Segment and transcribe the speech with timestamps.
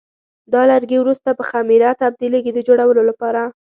[0.53, 3.41] دا لرګي وروسته په خمېره تبدیلېږي د جوړولو لپاره.